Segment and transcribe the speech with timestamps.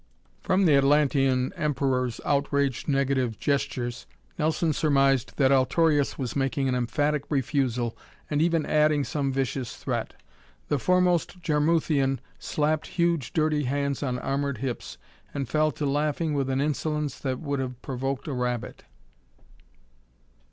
[0.41, 4.07] From the Atlantean Emperor's outraged negative gestures,
[4.39, 7.95] Nelson surmised that Altorius was making an emphatic refusal
[8.27, 10.15] and even adding some vicious threat.
[10.69, 14.97] The foremost Jarmuthian slapped huge dirty hands on armored hips
[15.35, 18.85] and fell to laughing with an insolence that would have provoked a rabbit.